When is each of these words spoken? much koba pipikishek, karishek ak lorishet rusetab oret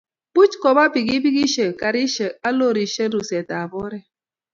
much 0.35 0.53
koba 0.61 0.83
pipikishek, 0.93 1.73
karishek 1.81 2.33
ak 2.47 2.53
lorishet 2.57 3.11
rusetab 3.15 3.69
oret 3.83 4.05